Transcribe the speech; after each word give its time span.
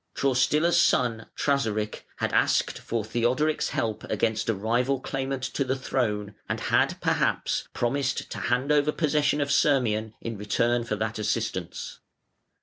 Traustila's 0.15 0.81
son, 0.81 1.27
Trasaric, 1.37 2.05
had 2.15 2.33
asked 2.33 2.79
for 2.79 3.05
Theodoric's 3.05 3.69
help 3.69 4.03
against 4.05 4.49
a 4.49 4.55
rival 4.55 4.99
claimant 4.99 5.43
to 5.43 5.63
the 5.63 5.75
throne, 5.75 6.33
and 6.49 6.59
had, 6.59 6.99
perhaps, 7.01 7.67
promised 7.73 8.31
to 8.31 8.39
hand 8.39 8.71
over 8.71 8.91
possession 8.91 9.41
of 9.41 9.51
Sirmium 9.51 10.15
in 10.19 10.39
return 10.39 10.83
for 10.85 10.95
that 10.95 11.19
assistance. 11.19 11.99